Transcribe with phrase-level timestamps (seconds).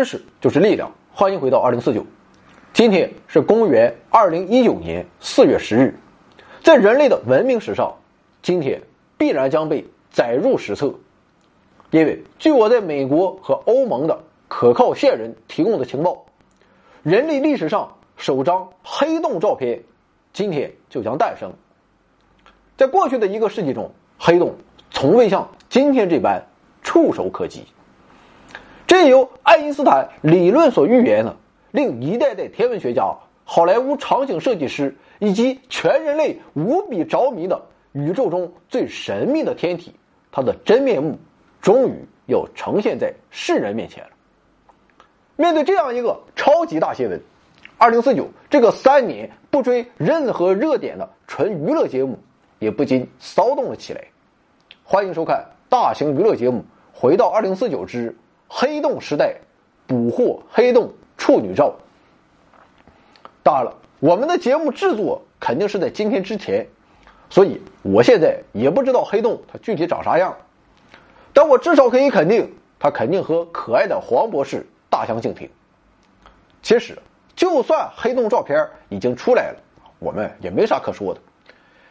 [0.00, 2.06] 知识就是力量，欢迎回到二零四九。
[2.72, 5.94] 今天是公元二零一九年四月十日，
[6.62, 7.96] 在人类的文明史上，
[8.40, 8.80] 今天
[9.18, 10.94] 必然将被载入史册。
[11.90, 16.24] 因为据我在美国和欧盟的可靠线人提供的情报，
[17.02, 19.82] 人类历史上首张黑洞照片
[20.32, 21.52] 今天就将诞生。
[22.78, 24.54] 在过去的一个世纪中，黑洞
[24.90, 26.46] 从未像今天这般
[26.82, 27.66] 触手可及。
[28.90, 31.36] 这由爱因斯坦理论所预言的，
[31.70, 37.62] 令一代代天文学家、好莱坞场景设计师以及全人类无比着迷的
[37.92, 39.94] 宇宙中最神秘的天体，
[40.32, 41.16] 它的真面目
[41.62, 44.10] 终于要呈现在世人面前了。
[45.36, 47.22] 面对这样一个超级大新闻，
[47.78, 52.18] 二零四九这个三年不追任何热点的纯娱乐节目，
[52.58, 54.02] 也不禁骚动了起来。
[54.82, 56.58] 欢迎收看大型娱乐节目
[56.92, 58.10] 《回到二零四九之》。
[58.52, 59.36] 黑洞时代，
[59.86, 61.72] 捕获黑洞处女照。
[63.44, 66.66] 当然了，我们的节目制作肯定是在今天之前，
[67.30, 70.36] 所以我现在也不知道黑洞它具体长啥样，
[71.32, 75.48] 但我至少可以肯定，它肯定和可爱的黄博士大相径庭。
[76.60, 76.98] 其实，
[77.36, 79.56] 就算黑洞照片已经出来了，
[80.00, 81.20] 我们也没啥可说的，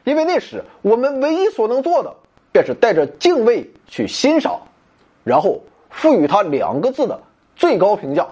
[0.03, 2.13] 因为那时我们唯一所能做的，
[2.51, 4.59] 便是带着敬畏去欣赏，
[5.23, 5.61] 然后。
[5.89, 7.19] 赋予他两个字的
[7.55, 8.27] 最高评价，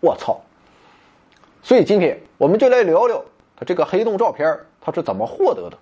[0.00, 0.40] 我操！
[1.62, 3.24] 所以今天我们就来聊聊
[3.56, 5.78] 他这个黑洞照片他是怎么获得的。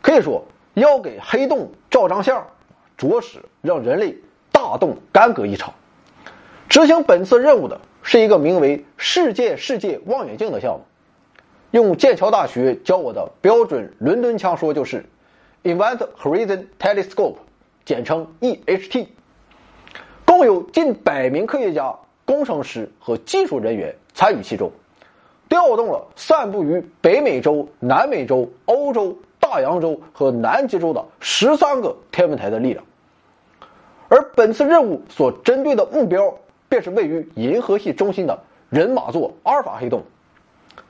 [0.00, 2.46] 可以说，要给黑洞照张相，
[2.96, 4.16] 着实让人类
[4.50, 5.74] 大动干戈一场。
[6.68, 10.84] 执行本次任务的是一个名为“世界世界望远镜”的项目，
[11.72, 15.04] 用剑桥大学教我的标准伦敦腔说就是
[15.64, 17.36] “Event Horizon Telescope”，
[17.84, 19.08] 简称 EHT。
[20.38, 21.92] 共有近百名科学家、
[22.24, 24.70] 工程师和技术人员参与其中，
[25.48, 32.84] 调动了散布于北美洲、南美洲、欧洲、大洋洲和南极洲的十三个天文台的力量。
[34.08, 36.32] 而本次任务所针对的目标，
[36.68, 38.38] 便是位于银河系中心的
[38.70, 40.04] 人马座阿尔法黑洞。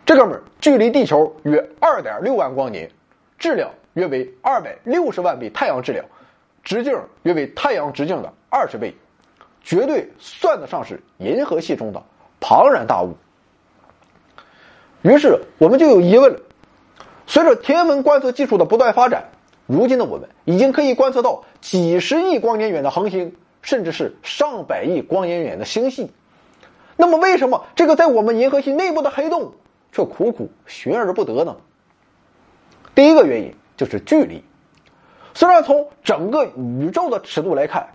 [0.05, 2.91] 这哥们儿距离地球约二点六万光年，
[3.39, 6.05] 质量约为二百六十万倍太阳质量，
[6.63, 8.95] 直径约为太阳直径的二十倍。
[9.63, 12.03] 绝对算得上是银河系中的
[12.41, 13.17] 庞然大物。
[15.03, 16.41] 于是我们就有疑问了：
[17.27, 19.31] 随着天文观测技术的不断发展，
[19.67, 26.11] 如今的我们已经可以观测到几十亿光年远的恒星，甚至是上百亿光年远的星系。
[26.97, 29.53] 那么，为什么这个在我们银河系内部的黑洞
[29.93, 31.57] 却苦苦寻而不得呢？
[32.95, 34.43] 第一个原因就是距离。
[35.35, 37.91] 虽然从整个宇宙的尺度来看，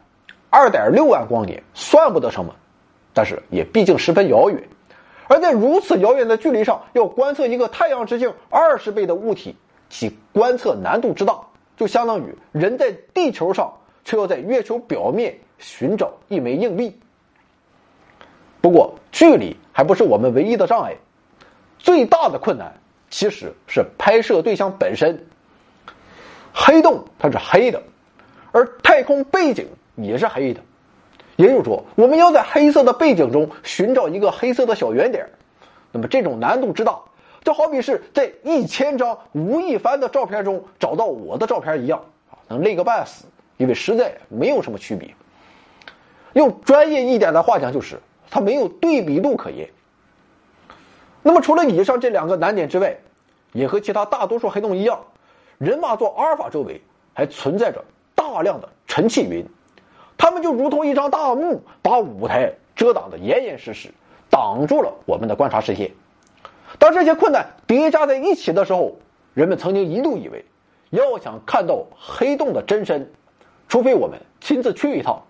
[0.55, 2.53] 二点六万光年算不得什么，
[3.11, 4.63] 但是也毕竟十分遥远。
[5.27, 9.55] 而在如此遥远的距离上，要观测一个太阳直径二十倍的物体，
[9.89, 11.39] 其观测难度之大，
[11.75, 13.73] 就相当于人在地球上
[14.05, 16.99] 却要在月球表面寻找一枚硬币。
[18.61, 20.95] 不过，距离还不是我们唯一的障碍，
[21.79, 22.75] 最大的困难
[23.09, 25.25] 其实是拍摄对象本身。
[26.53, 27.81] 黑洞它是黑的，
[28.51, 29.65] 而太空背景。
[29.95, 30.61] 也是黑的，
[31.35, 35.27] 也就是说，我们要在黑色的背景中寻找一个黑色的小圆点
[35.91, 36.99] 那么这种难度之大，
[37.43, 43.25] 就好比是在一千张吴亦凡的照片中找到我的照片一样啊，能累个半死，
[43.57, 45.13] 因为实在没有什么区别。
[46.33, 47.99] 用专业一点的话讲，就是
[48.31, 49.69] 它没有对比度可言。
[51.21, 52.97] 那么除了以上这两个难点之外，
[53.51, 54.99] 也和其他大多数黑洞一样，
[55.59, 56.81] 人马座阿尔法周围
[57.13, 59.45] 还存在着大量的尘气云。
[60.23, 63.89] 他们就如同一张大幕，把舞台遮挡的严严实实，
[64.29, 65.91] 挡住了我们的观察视线。
[66.79, 68.95] 当这些困难叠加在一起的时候，
[69.33, 70.45] 人们曾经一度以为，
[70.91, 73.11] 要想看到黑洞的真身，
[73.67, 75.21] 除非我们亲自去一趟，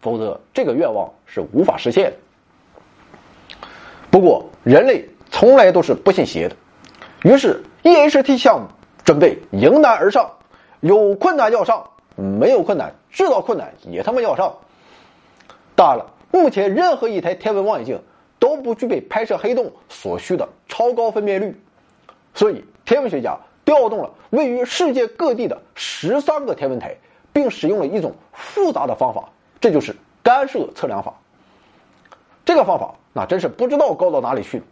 [0.00, 3.58] 否则这个愿望是无法实现的。
[4.08, 6.54] 不过，人类从来都是不信邪的，
[7.24, 8.68] 于是 EHT 项目
[9.04, 10.30] 准备迎难而上，
[10.78, 11.90] 有困难要上。
[12.18, 14.52] 没有困难，制造困难也他妈要上。
[15.76, 18.02] 当然了，目前任何一台天文望远镜
[18.40, 21.54] 都不具备拍摄黑洞所需的超高分辨率，
[22.34, 26.96] 所以天文学家调动了位于世界各地的十三个天文台，
[27.32, 29.28] 并使用了一种复杂的方法，
[29.60, 29.94] 这就是
[30.24, 31.14] 干涉测量法。
[32.44, 34.64] 这个方法那真是不知道高到哪里去了。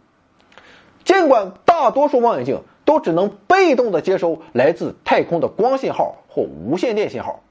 [1.05, 7.41] 尽管大多数望远镜都只能被动的接收来自太空的光信号或无线电信号，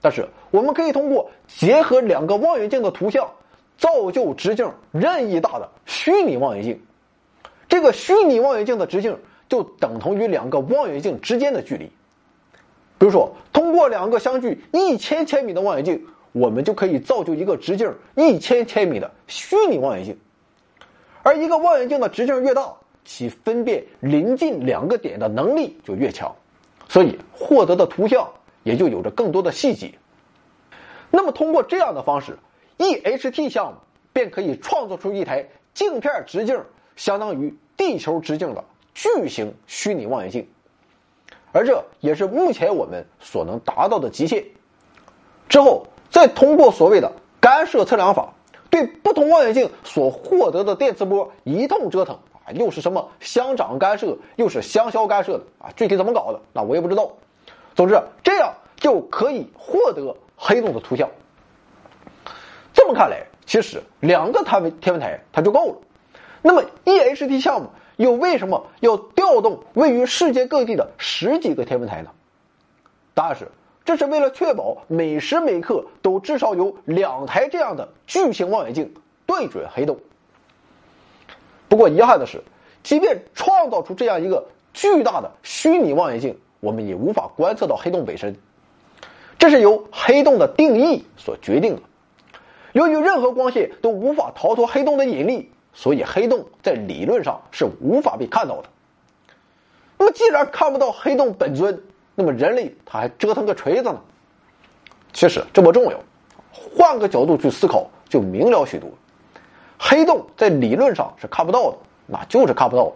[0.00, 3.30] 但是我们可以通过结合两个望远镜的图像，
[3.76, 6.80] 造就直径任意大的虚拟望远镜。
[7.68, 9.18] 这个虚拟望远镜的直径
[9.50, 11.92] 就等同于两个望远镜之间的距离。
[12.98, 20.18] 比如说，通过两个相距一千千米的望远镜，我们就可以造就一个直径一千千米的虚拟望远镜。
[21.22, 22.72] 而一个望远镜的直径越大，
[23.06, 26.36] 其分辨临近两个点的能力就越强，
[26.88, 28.28] 所以获得的图像
[28.64, 29.94] 也就有着更多的细节。
[31.10, 32.36] 那么，通过这样的方式
[32.78, 33.78] ，EHT 项目
[34.12, 36.60] 便可以创作出一台镜片直径
[36.96, 40.46] 相当于地球直径的巨型虚拟望远镜。
[41.52, 44.44] 而这也是目前我们所能达到的极限。
[45.48, 48.34] 之后再通过所谓的干涉测量法，
[48.68, 52.18] 对不同望远镜所获得的电磁波一通折腾，
[52.54, 55.72] 又是什么相长干涉，又是相消干涉的啊？
[55.76, 57.12] 具体怎么搞的，那我也不知道。
[57.74, 61.08] 总之，这样就可以获得黑洞的图像。
[62.72, 65.76] 这么看来，其实两个天文天文台它就够了。
[66.42, 67.68] 那么 EHT 项目。
[67.96, 72.10] 又为什么要调动位于世界各地的十几个天文台呢？
[73.14, 73.48] 答案是，
[73.86, 78.92] 这是为了确保每时每刻都至少有两台这样的巨型望远镜
[79.24, 79.98] 对准黑洞。
[81.68, 82.42] 不过遗憾的是，
[82.82, 88.36] 即便创造出这样一个巨大的虚拟望远镜，我们也无法观测到黑洞本身。
[89.38, 91.82] 这是由黑洞的定义所决定的。
[92.72, 95.50] 由于任何光线都无法逃脱黑洞的引力。
[95.78, 98.68] 所以黑洞在理论上是无法被看到的。
[99.98, 101.78] 那么既然看不到黑洞本尊，
[102.14, 104.00] 那么人类他还折腾个锤子呢？
[105.12, 106.00] 其实这不重要，
[106.50, 108.88] 换个角度去思考就明了许多。
[109.78, 112.94] 黑洞在理论上是看不到的，那就是看不到的。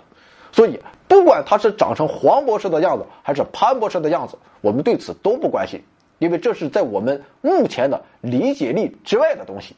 [0.52, 5.82] 所以不管它是长成黄博士的样子，还是潘博士的样子，我们对此都不关心，
[6.18, 9.76] 因为这是在我们目前的理解力之外的东西。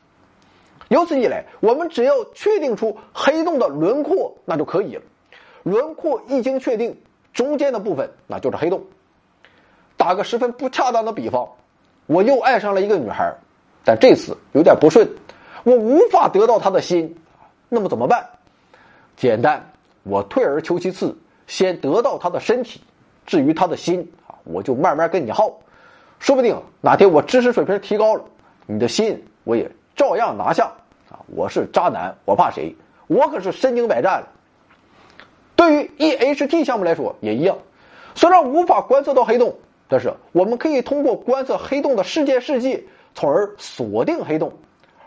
[0.88, 5.02] 由此一来，我们只要确定出黑洞的轮廓，那就可以了。
[5.62, 7.00] 轮廓一经确定，
[7.32, 8.84] 中间的部分那就是黑洞。
[9.96, 11.48] 打个十分不恰当的比方，
[12.06, 13.32] 我又爱上了一个女孩，
[13.84, 15.08] 但这次有点不顺，
[15.64, 17.16] 我无法得到他的心，
[17.68, 18.28] 那么怎么办？
[19.16, 19.72] 简单，
[20.02, 21.16] 我退而求其次，
[21.46, 22.80] 先得到他的身体，
[23.26, 25.60] 至于他的心啊，我就慢慢跟你耗，
[26.18, 28.24] 说不定哪天我知识水平提高了，
[28.66, 30.72] 你的心我也照样拿下。
[31.10, 32.74] 啊我是渣男，我怕谁？
[33.06, 34.28] 我可是身经百战了。
[35.54, 37.58] 对于 EHT 项目来说也一样，
[38.14, 39.56] 虽然无法观测到黑洞，
[39.88, 42.82] 但是我们可以通过观测黑洞的事件世界，
[43.14, 44.54] 从而锁定黑洞。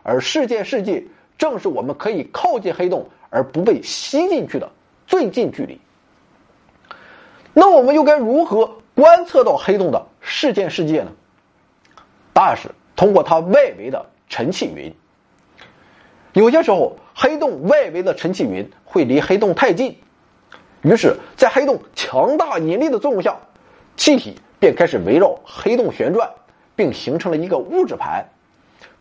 [0.08, 1.04] 而事件世界
[1.36, 4.72] 正是我们可以靠近黑洞而不被吸进去的
[5.08, 5.82] 最近距离。
[7.54, 11.12] 那我们又该如何观测到黑洞的事件世界呢？
[12.34, 14.94] 答案是通过它外围的尘气云。
[16.34, 19.98] 有些时候，黑洞外围的尘气云会离黑洞太近，
[20.84, 23.36] 于是，在黑洞强大引力的作用下，
[23.98, 26.30] 气体便开始围绕黑洞旋转，
[26.76, 28.24] 并形成了一个物质盘。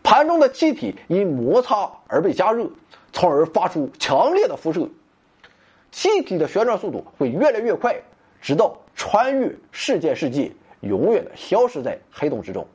[0.05, 2.69] 盘中的气体因摩擦而被加热，
[3.11, 4.87] 从而发出强烈的辐射。
[5.91, 7.95] 气体的旋转速度会越来越快，
[8.39, 12.67] 直到穿越世界世界，永远的消失在黑洞之中。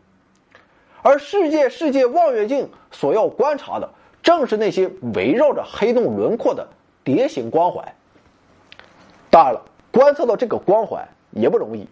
[1.02, 3.88] 而世界世界望远镜所要观察的。
[4.22, 6.68] 正是那些围绕着黑洞轮廓的
[7.02, 7.94] 蝶形光环。
[9.30, 11.88] 当然了，观测到这个光环也不容易。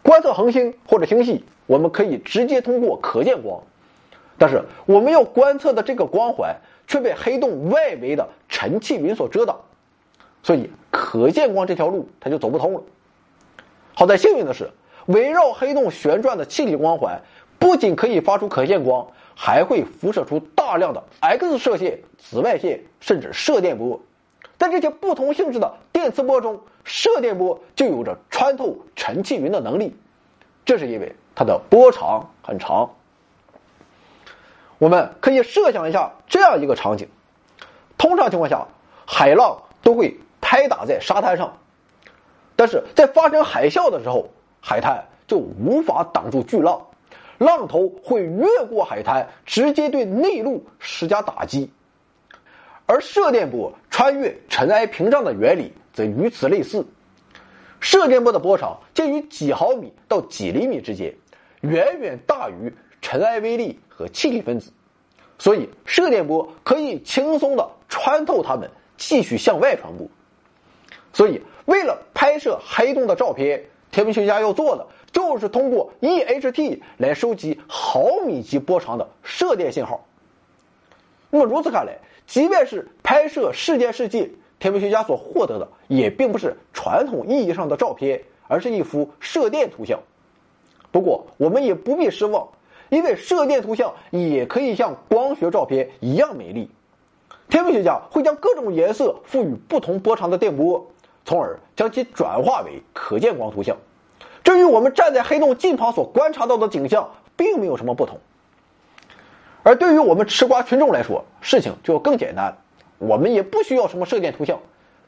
[0.00, 3.64] 观测恒星或者星系，我们可以直接通过可见光，
[4.40, 6.56] 但是我们要观测的这个光环
[6.86, 9.60] 却被黑洞外围的尘气云所遮挡，
[10.42, 12.82] 所以可见光这条路它就走不通了。
[13.94, 14.70] 好在幸运的是，
[15.04, 17.20] 围绕黑洞旋转的气体光环
[17.58, 19.06] 不仅可以发出可见光。
[19.42, 23.98] 还会辐射出大量的 X 射线、紫外线，甚至射电波。
[24.58, 29.96] 在这些不同性质的电磁波中，射电波就有着穿透尘气云的能力。
[30.66, 32.90] 这是因为它的波长很长。
[34.80, 37.06] 我们可以设想一下这样一个场景：
[37.98, 38.66] 通常情况下，
[39.06, 41.58] 海浪都会拍打在沙滩上，
[42.56, 44.30] 但是在发生海啸的时候，
[44.62, 46.86] 海滩就无法挡住巨浪。
[47.36, 51.70] 浪头会越过海滩，直接对内陆施加打击，
[52.86, 56.86] 而射电波穿越尘埃屏障的原理则与此类似。
[57.80, 61.14] 射电波的波长介于几毫米到几厘米之间，
[61.60, 64.72] 远远大于尘埃微粒和气体分子，
[65.38, 70.08] 所以射电波可以轻松的穿透它们，继续向外传播。
[71.12, 74.86] 所以，为了拍摄黑洞的照片，天文学家要做的。
[75.12, 80.06] 就是通过 EHT 来收集毫米级波长的射电信号，
[81.30, 84.30] 那么如此看来，即便是拍摄事件世界，
[84.60, 89.98] 天文学家所获得的也并不是传统意义上的照片，而是一幅射电图像。
[90.92, 92.48] 不过我们也不必失望，
[92.90, 96.70] 因为射电图像也可以像光学照片一样美丽。
[97.48, 100.86] 天文学家会将各种颜色赋予不同波长的电波，
[101.24, 103.76] 从而将其转化为可见光图像。
[104.44, 108.18] 这与我们站在黑洞近旁所观察到的景象并没有什么不同。
[109.62, 112.56] 而对于我们吃瓜群众来说，事情就更简单，
[112.98, 114.58] 我们也不需要什么射电图像，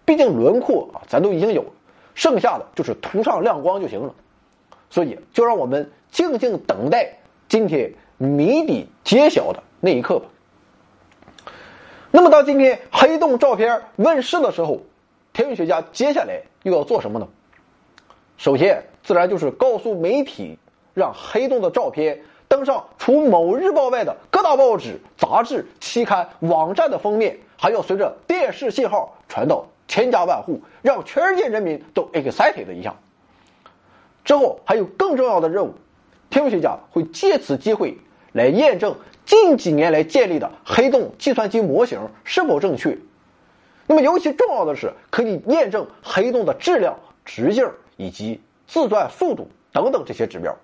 [0.04, 1.68] 毕竟轮廓啊咱都已经有了，
[2.14, 4.14] 剩下的就是涂上亮光就行了。
[4.90, 7.18] 所以，就让我们静静等待
[7.52, 10.24] 今天谜底揭晓的那一刻吧。
[12.10, 14.80] 那么，到今天黑洞照片问世的时候，
[15.34, 17.28] 天文学家接下来又要做什么呢？
[18.38, 20.58] 首先，自然就是告诉媒体，
[20.94, 32.96] 让黑洞的照片登上除某日报外的各大报纸、杂志、期刊、网站的封面，还要随着电视信号传到千家万户，让全世界人民都 excited 一下。
[34.24, 35.74] 之后还有更重要的任务，
[36.32, 37.98] 天文学家会借此机会
[38.32, 38.96] 来验证
[39.26, 42.96] 近几年来建立的黑洞计算机模型是否正确。
[43.86, 50.56] 那么尤其重要的是，可以验证黑洞的质量、直径以及自转速度等等这些指标。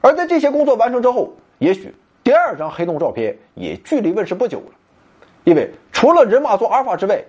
[0.00, 4.66] 而在这些工作完成之后，也许第二张黑洞照片也距离问世不久了，
[5.42, 7.20] 因为除了人马座阿尔法之外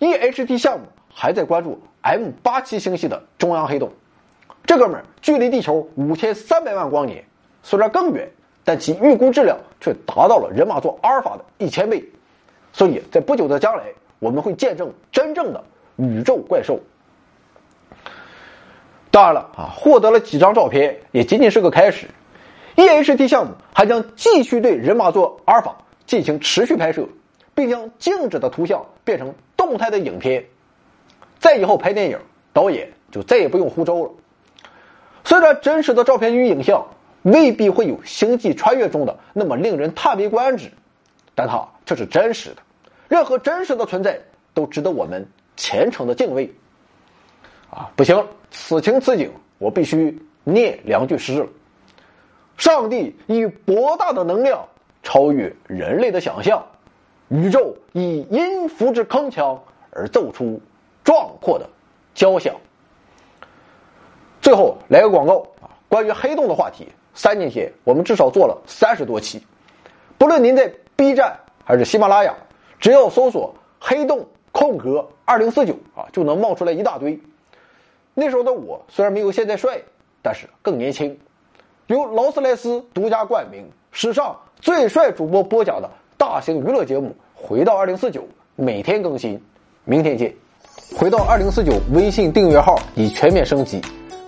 [0.00, 3.90] ，EHT 项目还在关注 M 八七星系的中央黑洞。
[4.64, 7.24] 这哥们儿距离地球五千三百万光年，
[7.62, 8.30] 虽然更远，
[8.64, 12.02] 但其预估质量却达到了人马座阿尔法的一千倍，
[12.72, 13.84] 所以在不久的将来，
[14.18, 15.62] 我们会见证真正的
[15.96, 16.78] 宇宙怪兽。
[19.10, 22.06] 当然了啊，获得了几张照片也仅仅是个开始
[22.76, 25.76] ，EHT 项目还将继续对人马座阿尔法
[26.06, 27.06] 进行持续拍摄，
[27.54, 30.46] 并将静止的图像变成动态的影片。
[31.38, 32.18] 再以后拍电影，
[32.54, 34.10] 导演就再也不用胡诌了。
[35.24, 36.86] 虽然真实的照片与影像
[37.22, 40.70] 未必会有《星际穿越》中的那么令人叹为观止，
[41.34, 42.56] 但它却是真实的。
[43.08, 44.20] 任何真实的存在
[44.54, 45.26] 都值得我们
[45.56, 46.52] 虔诚的敬畏。
[47.70, 51.46] 啊，不行，此情此景，我必须念两句诗了。
[52.58, 54.66] 上帝以博大的能量
[55.02, 56.66] 超越人类的想象，
[57.28, 59.58] 宇宙以音符之铿锵
[59.90, 60.60] 而奏出
[61.02, 61.68] 壮阔的
[62.14, 62.54] 交响。
[64.42, 65.70] 最后来个广告啊！
[65.88, 69.40] 关于黑洞的话题，三年前我们至少做了三十多期。
[70.18, 72.34] 不论您在 B 站还是喜马拉雅，
[72.80, 77.18] 只要搜索“黑洞空格二零四九”啊，就能冒出来一大堆。
[78.14, 79.80] 那时候的我虽然没有现在帅，
[80.20, 81.16] 但是更年轻。
[81.86, 88.22] 由劳斯莱斯独家冠名，史上最帅主播播讲的大型娱乐节目《回到二零四九》，
[88.56, 89.40] 每天更新。
[89.84, 90.34] 明天见！
[90.96, 93.80] 回到二零四九微信订阅号已全面升级。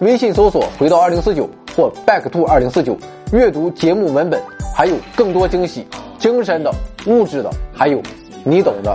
[0.04, 2.94] 微信搜索“回到二零四九”或 “back to 二零四九”，
[3.32, 4.38] 阅读节目文本，
[4.76, 5.86] 还有更多惊喜，
[6.18, 6.70] 精神的、
[7.06, 8.02] 物质的，还有
[8.44, 8.94] 你懂的。